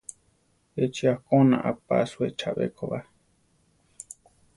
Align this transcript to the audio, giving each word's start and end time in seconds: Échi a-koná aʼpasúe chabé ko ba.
Échi 0.83 1.05
a-koná 1.13 1.57
aʼpasúe 1.69 2.27
chabé 2.39 2.65
ko 2.75 2.83
ba. 2.91 2.99